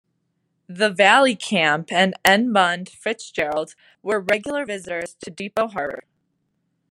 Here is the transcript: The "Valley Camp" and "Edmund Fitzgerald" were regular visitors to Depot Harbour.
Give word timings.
The 0.65 0.89
"Valley 0.89 1.35
Camp" 1.35 1.91
and 1.91 2.15
"Edmund 2.25 2.89
Fitzgerald" 2.89 3.75
were 4.01 4.19
regular 4.19 4.65
visitors 4.65 5.15
to 5.23 5.29
Depot 5.29 5.67
Harbour. 5.67 6.05